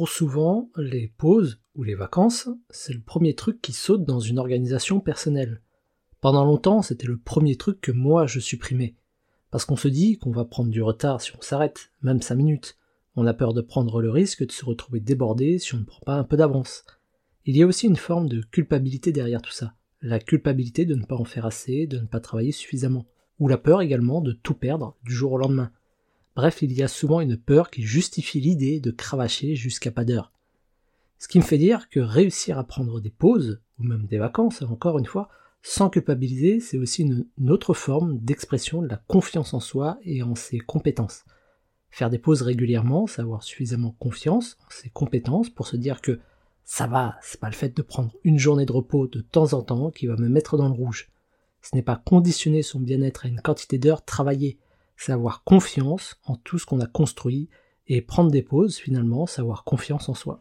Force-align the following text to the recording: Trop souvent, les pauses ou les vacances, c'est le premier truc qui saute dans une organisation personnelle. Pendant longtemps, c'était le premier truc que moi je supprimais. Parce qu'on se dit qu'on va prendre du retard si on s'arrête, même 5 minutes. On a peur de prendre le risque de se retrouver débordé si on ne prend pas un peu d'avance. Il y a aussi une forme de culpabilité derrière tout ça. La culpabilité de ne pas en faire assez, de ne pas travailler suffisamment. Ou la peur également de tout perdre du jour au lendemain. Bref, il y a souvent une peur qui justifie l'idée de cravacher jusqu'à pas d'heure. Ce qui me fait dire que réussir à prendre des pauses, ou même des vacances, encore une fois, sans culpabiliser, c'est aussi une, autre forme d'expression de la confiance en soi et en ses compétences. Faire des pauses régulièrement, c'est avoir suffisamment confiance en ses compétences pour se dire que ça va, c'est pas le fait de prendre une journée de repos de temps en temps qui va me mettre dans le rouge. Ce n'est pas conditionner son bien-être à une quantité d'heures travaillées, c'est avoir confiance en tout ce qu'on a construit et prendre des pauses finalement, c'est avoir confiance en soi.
Trop 0.00 0.06
souvent, 0.06 0.70
les 0.78 1.12
pauses 1.18 1.60
ou 1.74 1.82
les 1.82 1.94
vacances, 1.94 2.48
c'est 2.70 2.94
le 2.94 3.02
premier 3.02 3.34
truc 3.34 3.60
qui 3.60 3.74
saute 3.74 4.06
dans 4.06 4.18
une 4.18 4.38
organisation 4.38 4.98
personnelle. 4.98 5.60
Pendant 6.22 6.46
longtemps, 6.46 6.80
c'était 6.80 7.06
le 7.06 7.18
premier 7.18 7.56
truc 7.56 7.82
que 7.82 7.92
moi 7.92 8.26
je 8.26 8.40
supprimais. 8.40 8.94
Parce 9.50 9.66
qu'on 9.66 9.76
se 9.76 9.88
dit 9.88 10.16
qu'on 10.16 10.30
va 10.30 10.46
prendre 10.46 10.70
du 10.70 10.80
retard 10.80 11.20
si 11.20 11.32
on 11.36 11.42
s'arrête, 11.42 11.92
même 12.00 12.22
5 12.22 12.34
minutes. 12.34 12.78
On 13.14 13.26
a 13.26 13.34
peur 13.34 13.52
de 13.52 13.60
prendre 13.60 14.00
le 14.00 14.08
risque 14.08 14.46
de 14.46 14.52
se 14.52 14.64
retrouver 14.64 15.00
débordé 15.00 15.58
si 15.58 15.74
on 15.74 15.80
ne 15.80 15.84
prend 15.84 16.00
pas 16.06 16.14
un 16.14 16.24
peu 16.24 16.38
d'avance. 16.38 16.86
Il 17.44 17.54
y 17.54 17.62
a 17.62 17.66
aussi 17.66 17.86
une 17.86 17.96
forme 17.96 18.30
de 18.30 18.40
culpabilité 18.40 19.12
derrière 19.12 19.42
tout 19.42 19.52
ça. 19.52 19.74
La 20.00 20.18
culpabilité 20.18 20.86
de 20.86 20.94
ne 20.94 21.04
pas 21.04 21.16
en 21.16 21.26
faire 21.26 21.44
assez, 21.44 21.86
de 21.86 21.98
ne 21.98 22.06
pas 22.06 22.20
travailler 22.20 22.52
suffisamment. 22.52 23.04
Ou 23.38 23.48
la 23.48 23.58
peur 23.58 23.82
également 23.82 24.22
de 24.22 24.32
tout 24.32 24.54
perdre 24.54 24.96
du 25.04 25.12
jour 25.12 25.32
au 25.32 25.36
lendemain. 25.36 25.70
Bref, 26.40 26.62
il 26.62 26.72
y 26.72 26.82
a 26.82 26.88
souvent 26.88 27.20
une 27.20 27.36
peur 27.36 27.68
qui 27.68 27.82
justifie 27.82 28.40
l'idée 28.40 28.80
de 28.80 28.90
cravacher 28.90 29.56
jusqu'à 29.56 29.90
pas 29.90 30.06
d'heure. 30.06 30.32
Ce 31.18 31.28
qui 31.28 31.36
me 31.36 31.44
fait 31.44 31.58
dire 31.58 31.90
que 31.90 32.00
réussir 32.00 32.58
à 32.58 32.64
prendre 32.64 32.98
des 32.98 33.10
pauses, 33.10 33.60
ou 33.78 33.82
même 33.82 34.06
des 34.06 34.16
vacances, 34.16 34.62
encore 34.62 34.98
une 34.98 35.04
fois, 35.04 35.28
sans 35.60 35.90
culpabiliser, 35.90 36.58
c'est 36.60 36.78
aussi 36.78 37.02
une, 37.02 37.50
autre 37.50 37.74
forme 37.74 38.16
d'expression 38.20 38.80
de 38.80 38.88
la 38.88 38.96
confiance 38.96 39.52
en 39.52 39.60
soi 39.60 39.98
et 40.02 40.22
en 40.22 40.34
ses 40.34 40.60
compétences. 40.60 41.26
Faire 41.90 42.08
des 42.08 42.18
pauses 42.18 42.40
régulièrement, 42.40 43.06
c'est 43.06 43.20
avoir 43.20 43.42
suffisamment 43.42 43.94
confiance 43.98 44.56
en 44.66 44.70
ses 44.70 44.88
compétences 44.88 45.50
pour 45.50 45.66
se 45.66 45.76
dire 45.76 46.00
que 46.00 46.20
ça 46.64 46.86
va, 46.86 47.18
c'est 47.20 47.40
pas 47.40 47.50
le 47.50 47.54
fait 47.54 47.76
de 47.76 47.82
prendre 47.82 48.14
une 48.24 48.38
journée 48.38 48.64
de 48.64 48.72
repos 48.72 49.08
de 49.08 49.20
temps 49.20 49.52
en 49.52 49.60
temps 49.60 49.90
qui 49.90 50.06
va 50.06 50.16
me 50.16 50.30
mettre 50.30 50.56
dans 50.56 50.68
le 50.68 50.74
rouge. 50.74 51.10
Ce 51.60 51.76
n'est 51.76 51.82
pas 51.82 52.00
conditionner 52.02 52.62
son 52.62 52.80
bien-être 52.80 53.26
à 53.26 53.28
une 53.28 53.42
quantité 53.42 53.76
d'heures 53.76 54.06
travaillées, 54.06 54.58
c'est 55.00 55.12
avoir 55.12 55.44
confiance 55.44 56.20
en 56.24 56.36
tout 56.36 56.58
ce 56.58 56.66
qu'on 56.66 56.80
a 56.80 56.86
construit 56.86 57.48
et 57.86 58.02
prendre 58.02 58.30
des 58.30 58.42
pauses 58.42 58.76
finalement, 58.76 59.26
c'est 59.26 59.40
avoir 59.40 59.64
confiance 59.64 60.10
en 60.10 60.14
soi. 60.14 60.38